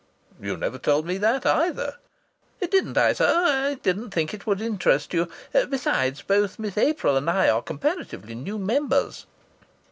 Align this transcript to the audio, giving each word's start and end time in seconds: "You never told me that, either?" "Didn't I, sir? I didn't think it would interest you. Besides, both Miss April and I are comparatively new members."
"You 0.41 0.57
never 0.57 0.79
told 0.79 1.05
me 1.05 1.19
that, 1.19 1.45
either?" 1.45 1.97
"Didn't 2.59 2.97
I, 2.97 3.13
sir? 3.13 3.35
I 3.69 3.75
didn't 3.75 4.09
think 4.09 4.33
it 4.33 4.47
would 4.47 4.59
interest 4.59 5.13
you. 5.13 5.29
Besides, 5.53 6.23
both 6.23 6.57
Miss 6.57 6.75
April 6.75 7.17
and 7.17 7.29
I 7.29 7.49
are 7.49 7.61
comparatively 7.61 8.33
new 8.33 8.57
members." 8.57 9.27